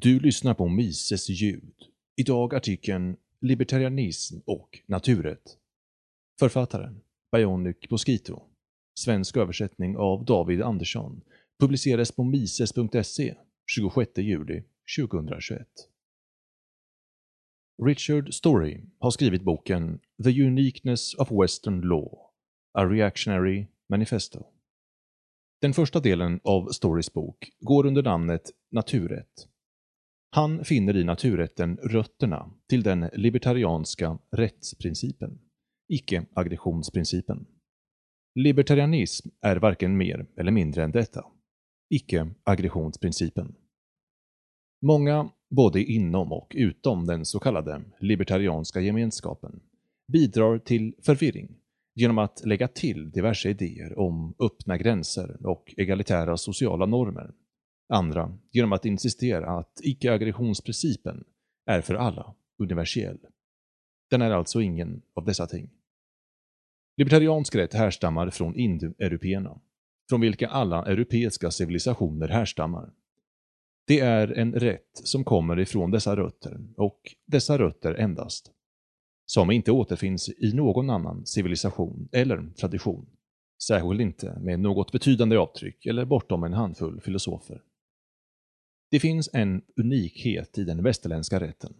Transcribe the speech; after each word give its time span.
Du 0.00 0.20
lyssnar 0.20 0.54
på 0.54 0.68
Mises 0.68 1.28
ljud. 1.28 1.74
Idag 2.16 2.54
artikeln 2.54 3.16
“Libertarianism 3.40 4.38
och 4.44 4.78
naturrätt”. 4.86 5.58
Författaren 6.38 7.00
Bionic 7.32 7.76
Mosquito. 7.90 8.42
Svensk 8.98 9.36
översättning 9.36 9.96
av 9.96 10.24
David 10.24 10.62
Andersson. 10.62 11.20
Publicerades 11.60 12.12
på 12.12 12.24
mises.se 12.24 13.34
26 13.66 14.10
juli 14.18 14.64
2021. 14.98 15.68
Richard 17.84 18.34
Story 18.34 18.80
har 18.98 19.10
skrivit 19.10 19.42
boken 19.42 20.00
“The 20.24 20.42
Uniqueness 20.42 21.14
of 21.14 21.30
Western 21.30 21.80
Law” 21.80 22.10
A 22.72 22.84
Reactionary 22.84 23.66
Manifesto. 23.88 24.46
Den 25.60 25.74
första 25.74 26.00
delen 26.00 26.40
av 26.44 26.68
Storys 26.68 27.12
bok 27.12 27.50
går 27.60 27.86
under 27.86 28.02
namnet 28.02 28.50
Naturrätt. 28.70 29.47
Han 30.30 30.64
finner 30.64 30.96
i 30.96 31.04
naturrätten 31.04 31.76
rötterna 31.76 32.50
till 32.68 32.82
den 32.82 33.10
libertarianska 33.12 34.18
rättsprincipen, 34.30 35.38
icke-aggressionsprincipen. 35.88 37.46
Libertarianism 38.34 39.28
är 39.42 39.56
varken 39.56 39.96
mer 39.96 40.26
eller 40.36 40.52
mindre 40.52 40.84
än 40.84 40.92
detta, 40.92 41.24
icke-aggressionsprincipen. 41.90 43.54
Många, 44.82 45.30
både 45.50 45.82
inom 45.82 46.32
och 46.32 46.52
utom 46.54 47.06
den 47.06 47.24
så 47.24 47.40
kallade 47.40 47.82
libertarianska 48.00 48.80
gemenskapen, 48.80 49.60
bidrar 50.12 50.58
till 50.58 50.94
förvirring 51.02 51.56
genom 51.94 52.18
att 52.18 52.46
lägga 52.46 52.68
till 52.68 53.10
diverse 53.10 53.50
idéer 53.50 53.98
om 53.98 54.34
öppna 54.38 54.76
gränser 54.76 55.46
och 55.46 55.74
egalitära 55.76 56.36
sociala 56.36 56.86
normer. 56.86 57.34
Andra 57.88 58.38
genom 58.50 58.72
att 58.72 58.84
insistera 58.84 59.58
att 59.58 59.80
icke-aggressionsprincipen 59.82 61.24
är 61.66 61.80
för 61.80 61.94
alla 61.94 62.34
universell. 62.58 63.18
Den 64.10 64.22
är 64.22 64.30
alltså 64.30 64.60
ingen 64.60 65.02
av 65.14 65.24
dessa 65.24 65.46
ting. 65.46 65.70
Libertariansk 66.96 67.54
rätt 67.54 67.74
härstammar 67.74 68.30
från 68.30 68.56
indoeuropeerna, 68.56 69.60
från 70.08 70.20
vilka 70.20 70.48
alla 70.48 70.86
europeiska 70.86 71.50
civilisationer 71.50 72.28
härstammar. 72.28 72.92
Det 73.86 74.00
är 74.00 74.32
en 74.32 74.52
rätt 74.52 74.90
som 74.92 75.24
kommer 75.24 75.58
ifrån 75.58 75.90
dessa 75.90 76.16
rötter, 76.16 76.60
och 76.76 77.00
dessa 77.26 77.58
rötter 77.58 77.94
endast 77.94 78.52
som 79.26 79.50
inte 79.50 79.72
återfinns 79.72 80.28
i 80.28 80.52
någon 80.54 80.90
annan 80.90 81.26
civilisation 81.26 82.08
eller 82.12 82.50
tradition, 82.50 83.06
särskilt 83.62 84.00
inte 84.00 84.38
med 84.40 84.60
något 84.60 84.92
betydande 84.92 85.36
avtryck 85.36 85.86
eller 85.86 86.04
bortom 86.04 86.44
en 86.44 86.52
handfull 86.52 87.00
filosofer. 87.00 87.62
Det 88.90 89.00
finns 89.00 89.30
en 89.32 89.62
unikhet 89.76 90.58
i 90.58 90.64
den 90.64 90.82
västerländska 90.82 91.40
rätten. 91.40 91.74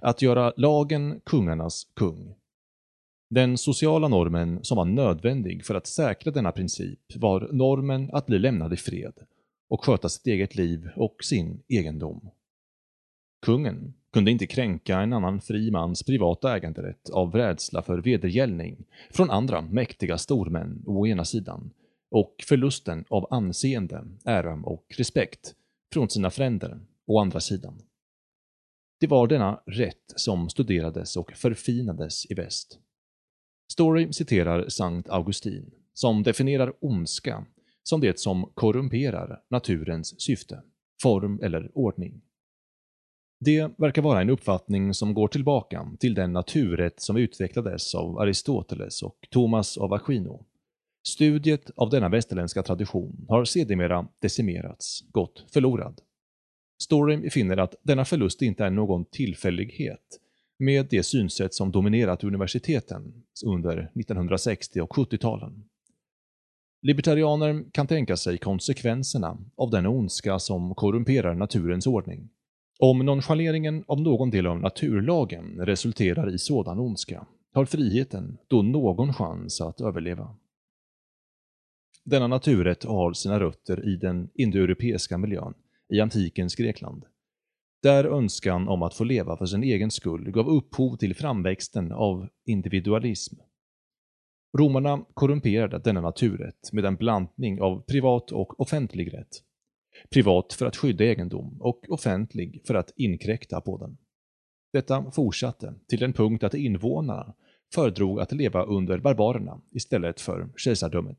Att 0.00 0.22
göra 0.22 0.52
lagen 0.56 1.20
kungarnas 1.24 1.86
kung. 1.94 2.34
Den 3.30 3.58
sociala 3.58 4.08
normen 4.08 4.64
som 4.64 4.76
var 4.76 4.84
nödvändig 4.84 5.64
för 5.64 5.74
att 5.74 5.86
säkra 5.86 6.32
denna 6.32 6.52
princip 6.52 7.16
var 7.16 7.48
normen 7.52 8.10
att 8.12 8.26
bli 8.26 8.38
lämnad 8.38 8.72
i 8.72 8.76
fred 8.76 9.14
och 9.68 9.84
sköta 9.84 10.08
sitt 10.08 10.26
eget 10.26 10.54
liv 10.54 10.88
och 10.96 11.24
sin 11.24 11.62
egendom. 11.68 12.30
Kungen 13.46 13.94
kunde 14.12 14.30
inte 14.30 14.46
kränka 14.46 15.00
en 15.00 15.12
annan 15.12 15.40
fri 15.40 15.70
mans 15.70 16.02
privata 16.02 16.56
äganderätt 16.56 17.10
av 17.10 17.34
rädsla 17.34 17.82
för 17.82 17.98
vedergällning 17.98 18.84
från 19.10 19.30
andra 19.30 19.60
mäktiga 19.60 20.18
stormän 20.18 20.82
å 20.86 21.06
ena 21.06 21.24
sidan 21.24 21.70
och 22.10 22.34
förlusten 22.48 23.04
av 23.08 23.26
anseende, 23.30 24.04
ära 24.24 24.54
och 24.54 24.84
respekt 24.96 25.54
från 25.92 26.10
sina 26.10 26.30
fränder 26.30 26.80
å 27.06 27.18
andra 27.18 27.40
sidan. 27.40 27.82
Det 29.00 29.06
var 29.06 29.26
denna 29.26 29.62
rätt 29.66 30.12
som 30.16 30.48
studerades 30.48 31.16
och 31.16 31.32
förfinades 31.32 32.30
i 32.30 32.34
väst. 32.34 32.78
Story 33.72 34.12
citerar 34.12 34.68
Sankt 34.68 35.08
Augustin, 35.08 35.70
som 35.94 36.22
definierar 36.22 36.72
ondska 36.80 37.46
som 37.82 38.00
det 38.00 38.20
som 38.20 38.50
korrumperar 38.54 39.42
naturens 39.50 40.20
syfte, 40.20 40.62
form 41.02 41.40
eller 41.42 41.70
ordning. 41.74 42.22
Det 43.40 43.70
verkar 43.78 44.02
vara 44.02 44.20
en 44.20 44.30
uppfattning 44.30 44.94
som 44.94 45.14
går 45.14 45.28
tillbaka 45.28 45.96
till 46.00 46.14
den 46.14 46.32
naturrätt 46.32 47.00
som 47.00 47.16
utvecklades 47.16 47.94
av 47.94 48.18
Aristoteles 48.18 49.02
och 49.02 49.28
Thomas 49.30 49.78
av 49.78 49.92
Aquino. 49.92 50.44
Studiet 51.06 51.70
av 51.76 51.90
denna 51.90 52.08
västerländska 52.08 52.62
tradition 52.62 53.26
har 53.28 53.44
sedermera 53.44 54.08
decimerats, 54.20 55.04
gått 55.12 55.44
förlorad. 55.52 56.00
Story 56.82 57.30
finner 57.30 57.56
att 57.56 57.74
denna 57.82 58.04
förlust 58.04 58.42
inte 58.42 58.64
är 58.64 58.70
någon 58.70 59.04
tillfällighet 59.04 60.18
med 60.58 60.86
det 60.90 61.02
synsätt 61.02 61.54
som 61.54 61.72
dominerat 61.72 62.24
universiteten 62.24 63.24
under 63.46 63.78
1960 63.78 64.80
och 64.80 64.92
70-talen. 64.92 65.64
Libertarianer 66.82 67.64
kan 67.72 67.86
tänka 67.86 68.16
sig 68.16 68.38
konsekvenserna 68.38 69.38
av 69.56 69.70
den 69.70 69.86
ondska 69.86 70.38
som 70.38 70.74
korrumperar 70.74 71.34
naturens 71.34 71.86
ordning 71.86 72.28
om 72.78 72.98
nonchaleringen 72.98 73.84
av 73.86 74.00
någon 74.00 74.30
del 74.30 74.46
av 74.46 74.60
naturlagen 74.60 75.58
resulterar 75.60 76.34
i 76.34 76.38
sådan 76.38 76.78
ondska, 76.78 77.26
har 77.52 77.64
friheten 77.64 78.38
då 78.48 78.62
någon 78.62 79.14
chans 79.14 79.60
att 79.60 79.80
överleva. 79.80 80.36
Denna 82.04 82.26
naturrätt 82.26 82.84
har 82.84 83.12
sina 83.12 83.40
rötter 83.40 83.88
i 83.88 83.96
den 83.96 84.30
indoeuropeiska 84.34 85.18
miljön 85.18 85.54
i 85.88 86.00
antikens 86.00 86.54
Grekland, 86.54 87.04
där 87.82 88.04
önskan 88.04 88.68
om 88.68 88.82
att 88.82 88.94
få 88.94 89.04
leva 89.04 89.36
för 89.36 89.46
sin 89.46 89.62
egen 89.62 89.90
skull 89.90 90.30
gav 90.30 90.48
upphov 90.48 90.96
till 90.96 91.14
framväxten 91.14 91.92
av 91.92 92.28
individualism. 92.44 93.36
Romarna 94.58 95.04
korrumperade 95.14 95.78
denna 95.78 96.00
naturrätt 96.00 96.72
med 96.72 96.84
en 96.84 96.96
blandning 96.96 97.60
av 97.60 97.80
privat 97.80 98.32
och 98.32 98.60
offentlig 98.60 99.14
rätt 99.14 99.42
privat 100.10 100.52
för 100.52 100.66
att 100.66 100.76
skydda 100.76 101.04
egendom 101.04 101.56
och 101.60 101.90
offentlig 101.90 102.62
för 102.66 102.74
att 102.74 102.92
inkräkta 102.96 103.60
på 103.60 103.78
den. 103.78 103.96
Detta 104.72 105.10
fortsatte 105.10 105.74
till 105.88 105.98
den 105.98 106.12
punkt 106.12 106.44
att 106.44 106.54
invånarna 106.54 107.34
föredrog 107.74 108.20
att 108.20 108.32
leva 108.32 108.62
under 108.62 108.98
barbarerna 108.98 109.60
istället 109.70 110.20
för 110.20 110.48
kejsardömet. 110.56 111.18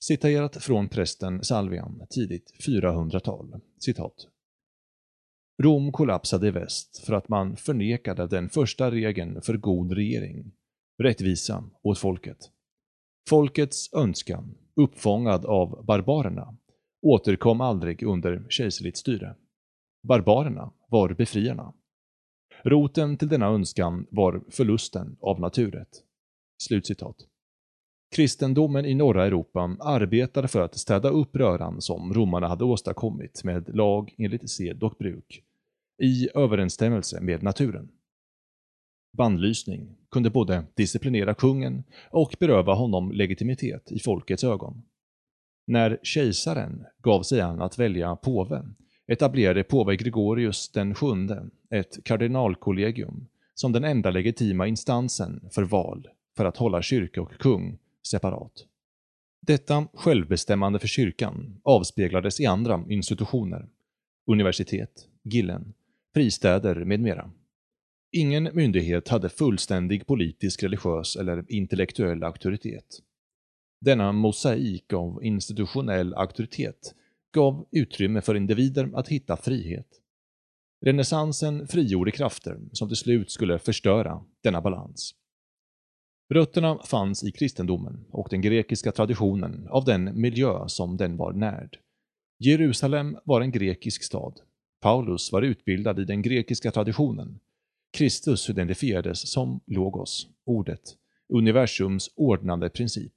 Citerat 0.00 0.56
från 0.56 0.88
prästen 0.88 1.44
Salvian, 1.44 2.06
tidigt 2.10 2.52
400-tal. 2.66 3.60
Citat. 3.78 4.28
Rom 5.62 5.92
kollapsade 5.92 6.48
i 6.48 6.50
väst 6.50 6.98
för 6.98 7.12
att 7.12 7.28
man 7.28 7.56
förnekade 7.56 8.26
den 8.26 8.48
första 8.48 8.90
regeln 8.90 9.42
för 9.42 9.56
god 9.56 9.92
regering, 9.92 10.52
rättvisa 11.02 11.64
åt 11.82 11.98
folket. 11.98 12.38
Folkets 13.28 13.92
önskan, 13.92 14.54
uppfångad 14.76 15.44
av 15.44 15.84
barbarerna, 15.84 16.56
återkom 17.02 17.60
aldrig 17.60 18.02
under 18.02 18.46
kejserligt 18.48 18.96
styre. 18.96 19.36
Barbarerna 20.02 20.72
var 20.88 21.14
befriarna. 21.14 21.74
Roten 22.64 23.16
till 23.16 23.28
denna 23.28 23.46
önskan 23.46 24.06
var 24.10 24.44
förlusten 24.50 25.16
av 25.20 25.40
naturrätt. 25.40 26.04
Slutcitat. 26.62 27.16
Kristendomen 28.10 28.84
i 28.84 28.94
norra 28.94 29.26
Europa 29.26 29.76
arbetade 29.80 30.48
för 30.48 30.60
att 30.60 30.78
städa 30.78 31.08
upp 31.08 31.36
röran 31.36 31.80
som 31.80 32.14
romarna 32.14 32.48
hade 32.48 32.64
åstadkommit 32.64 33.44
med 33.44 33.74
lag 33.76 34.14
enligt 34.18 34.50
sed 34.50 34.82
och 34.82 34.94
bruk, 34.98 35.42
i 36.02 36.28
överensstämmelse 36.34 37.20
med 37.20 37.42
naturen. 37.42 37.88
Bandlysning 39.12 39.96
kunde 40.10 40.30
både 40.30 40.64
disciplinera 40.74 41.34
kungen 41.34 41.84
och 42.10 42.36
beröva 42.40 42.74
honom 42.74 43.12
legitimitet 43.12 43.92
i 43.92 43.98
folkets 43.98 44.44
ögon. 44.44 44.82
När 45.66 45.98
kejsaren 46.02 46.84
gav 47.02 47.22
sig 47.22 47.40
an 47.40 47.62
att 47.62 47.78
välja 47.78 48.16
påve 48.16 48.62
etablerade 49.06 49.64
påve 49.64 49.96
Gregorius 49.96 50.68
den 50.72 50.94
sjunde 50.94 51.46
ett 51.70 52.04
kardinalkollegium 52.04 53.26
som 53.54 53.72
den 53.72 53.84
enda 53.84 54.10
legitima 54.10 54.66
instansen 54.66 55.48
för 55.50 55.62
val 55.62 56.08
för 56.36 56.44
att 56.44 56.56
hålla 56.56 56.82
kyrka 56.82 57.22
och 57.22 57.32
kung 57.32 57.78
separat. 58.08 58.66
Detta 59.46 59.88
självbestämmande 59.94 60.78
för 60.78 60.88
kyrkan 60.88 61.60
avspeglades 61.62 62.40
i 62.40 62.46
andra 62.46 62.84
institutioner, 62.88 63.68
universitet, 64.26 65.08
gillen, 65.24 65.74
fristäder 66.14 66.84
med 66.84 67.00
mera. 67.00 67.30
Ingen 68.12 68.48
myndighet 68.52 69.08
hade 69.08 69.28
fullständig 69.28 70.06
politisk, 70.06 70.62
religiös 70.62 71.16
eller 71.16 71.44
intellektuell 71.48 72.22
auktoritet. 72.22 73.02
Denna 73.80 74.12
mosaik 74.12 74.92
av 74.92 75.24
institutionell 75.24 76.14
auktoritet 76.14 76.94
gav 77.34 77.66
utrymme 77.70 78.20
för 78.20 78.34
individer 78.34 78.90
att 78.94 79.08
hitta 79.08 79.36
frihet. 79.36 79.86
Renässansen 80.80 81.68
frigjorde 81.68 82.10
krafter 82.10 82.58
som 82.72 82.88
till 82.88 82.96
slut 82.96 83.30
skulle 83.30 83.58
förstöra 83.58 84.24
denna 84.42 84.60
balans. 84.60 85.14
Rötterna 86.30 86.78
fanns 86.84 87.24
i 87.24 87.32
kristendomen 87.32 88.04
och 88.10 88.26
den 88.30 88.40
grekiska 88.40 88.92
traditionen 88.92 89.68
av 89.70 89.84
den 89.84 90.20
miljö 90.20 90.68
som 90.68 90.96
den 90.96 91.16
var 91.16 91.32
närd. 91.32 91.78
Jerusalem 92.38 93.18
var 93.24 93.40
en 93.40 93.50
grekisk 93.50 94.02
stad. 94.02 94.40
Paulus 94.80 95.32
var 95.32 95.42
utbildad 95.42 95.98
i 95.98 96.04
den 96.04 96.22
grekiska 96.22 96.70
traditionen. 96.70 97.40
Kristus 97.92 98.50
identifierades 98.50 99.32
som 99.32 99.60
logos, 99.66 100.26
ordet, 100.46 100.96
universums 101.28 102.10
ordnande 102.16 102.68
princip. 102.68 103.14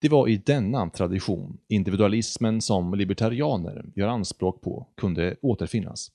Det 0.00 0.08
var 0.08 0.28
i 0.28 0.36
denna 0.36 0.90
tradition 0.90 1.58
individualismen 1.68 2.60
som 2.60 2.94
libertarianer 2.94 3.84
gör 3.94 4.08
anspråk 4.08 4.60
på 4.60 4.88
kunde 4.96 5.36
återfinnas. 5.42 6.10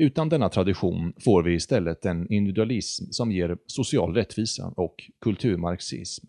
Utan 0.00 0.28
denna 0.28 0.48
tradition 0.48 1.12
får 1.24 1.42
vi 1.42 1.54
istället 1.54 2.06
en 2.06 2.32
individualism 2.32 3.04
som 3.10 3.32
ger 3.32 3.58
social 3.66 4.14
rättvisa 4.14 4.72
och 4.76 5.10
kulturmarxism. 5.20 6.26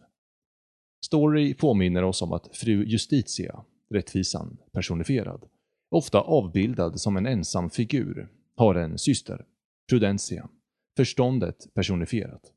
Story 1.06 1.54
påminner 1.54 2.04
oss 2.04 2.22
om 2.22 2.34
att 2.34 2.58
fru 2.58 2.86
Justitia, 2.86 3.64
rättvisan 3.90 4.58
personifierad, 4.72 5.46
ofta 5.92 6.20
avbildad 6.22 7.02
som 7.02 7.18
en 7.18 7.26
ensam 7.26 7.70
figur, 7.70 8.30
har 8.56 8.76
en 8.76 8.98
syster, 8.98 9.46
Prudentia, 9.90 10.50
förståndet 10.98 11.74
personifierat. 11.74 12.54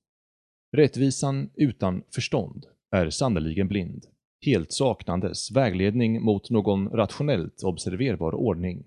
Rättvisan 0.76 1.50
utan 1.54 2.02
förstånd 2.14 2.66
är 2.90 3.10
sannoliken 3.10 3.68
blind, 3.68 4.06
helt 4.46 4.72
saknandes 4.72 5.50
vägledning 5.50 6.22
mot 6.22 6.50
någon 6.50 6.88
rationellt 6.88 7.62
observerbar 7.62 8.34
ordning. 8.34 8.84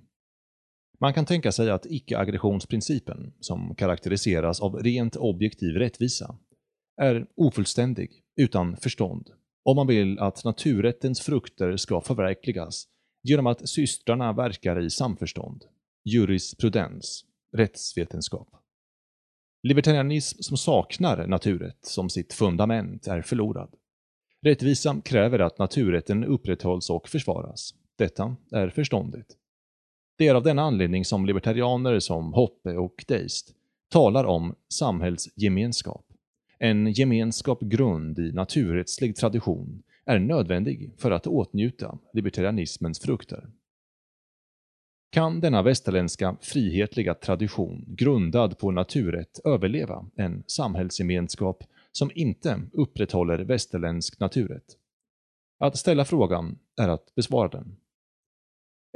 Man 0.99 1.13
kan 1.13 1.25
tänka 1.25 1.51
sig 1.51 1.69
att 1.69 1.85
icke-aggressionsprincipen, 1.85 3.33
som 3.39 3.75
karaktäriseras 3.75 4.61
av 4.61 4.75
rent 4.75 5.15
objektiv 5.15 5.75
rättvisa, 5.75 6.37
är 7.01 7.27
ofullständig, 7.35 8.11
utan 8.35 8.77
förstånd, 8.77 9.29
om 9.63 9.75
man 9.75 9.87
vill 9.87 10.19
att 10.19 10.43
naturrättens 10.43 11.21
frukter 11.21 11.77
ska 11.77 12.01
förverkligas 12.01 12.87
genom 13.23 13.47
att 13.47 13.69
systrarna 13.69 14.33
verkar 14.33 14.79
i 14.79 14.89
samförstånd, 14.89 15.65
jurisprudens, 16.05 17.25
rättsvetenskap. 17.57 18.47
Libertarianism 19.63 20.41
som 20.41 20.57
saknar 20.57 21.27
naturrätt 21.27 21.85
som 21.85 22.09
sitt 22.09 22.33
fundament 22.33 23.07
är 23.07 23.21
förlorad. 23.21 23.75
Rättvisa 24.45 25.01
kräver 25.05 25.39
att 25.39 25.57
naturrätten 25.57 26.23
upprätthålls 26.23 26.89
och 26.89 27.09
försvaras. 27.09 27.73
Detta 27.97 28.35
är 28.51 28.69
förståndigt. 28.69 29.37
Det 30.17 30.27
är 30.27 30.35
av 30.35 30.43
denna 30.43 30.61
anledning 30.61 31.05
som 31.05 31.25
libertarianer 31.25 31.99
som 31.99 32.33
Hoppe 32.33 32.77
och 32.77 33.05
Deist 33.07 33.53
talar 33.89 34.23
om 34.23 34.55
samhällsgemenskap. 34.69 36.05
En 36.59 36.91
gemenskap 36.91 37.61
grund 37.61 38.19
i 38.19 38.31
naturrättslig 38.31 39.15
tradition 39.15 39.83
är 40.05 40.19
nödvändig 40.19 40.91
för 40.97 41.11
att 41.11 41.27
åtnjuta 41.27 41.97
libertarianismens 42.13 42.99
frukter. 42.99 43.49
Kan 45.11 45.39
denna 45.39 45.61
västerländska 45.61 46.37
frihetliga 46.41 47.13
tradition 47.13 47.85
grundad 47.87 48.57
på 48.57 48.71
naturrätt 48.71 49.39
överleva 49.45 50.05
en 50.15 50.43
samhällsgemenskap 50.47 51.63
som 51.91 52.11
inte 52.15 52.61
upprätthåller 52.73 53.39
västerländsk 53.39 54.19
naturrätt? 54.19 54.77
Att 55.59 55.77
ställa 55.77 56.05
frågan 56.05 56.59
är 56.81 56.89
att 56.89 57.15
besvara 57.15 57.47
den. 57.47 57.75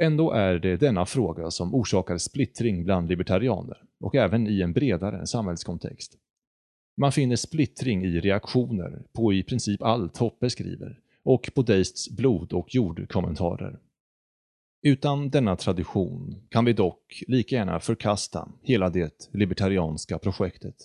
Ändå 0.02 0.30
är 0.30 0.58
det 0.58 0.76
denna 0.76 1.06
fråga 1.06 1.50
som 1.50 1.74
orsakar 1.74 2.18
splittring 2.18 2.84
bland 2.84 3.08
libertarianer 3.08 3.82
och 4.00 4.14
även 4.14 4.46
i 4.46 4.60
en 4.60 4.72
bredare 4.72 5.26
samhällskontext. 5.26 6.18
Man 6.96 7.12
finner 7.12 7.36
splittring 7.36 8.04
i 8.04 8.20
reaktioner 8.20 9.02
på 9.12 9.32
i 9.32 9.42
princip 9.42 9.82
allt 9.82 10.16
Hoppe 10.16 10.50
skriver 10.50 11.00
och 11.22 11.50
på 11.54 11.62
Deists 11.62 12.10
blod 12.10 12.52
och 12.52 12.74
jordkommentarer. 12.74 13.78
Utan 14.82 15.30
denna 15.30 15.56
tradition 15.56 16.34
kan 16.48 16.64
vi 16.64 16.72
dock 16.72 17.22
lika 17.26 17.56
gärna 17.56 17.80
förkasta 17.80 18.48
hela 18.62 18.90
det 18.90 19.28
libertarianska 19.32 20.18
projektet. 20.18 20.76